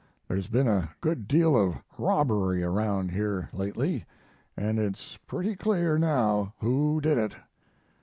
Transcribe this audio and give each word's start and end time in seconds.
There's 0.27 0.47
been 0.47 0.67
a 0.67 0.89
good 0.99 1.27
deal 1.27 1.55
of 1.55 1.75
robbery 1.99 2.63
around 2.63 3.11
here 3.11 3.49
lately, 3.53 4.03
and 4.57 4.79
it's 4.79 5.17
pretty 5.27 5.55
clear 5.55 5.99
now 5.99 6.55
who 6.57 6.99
did 7.01 7.19
it.' 7.19 7.35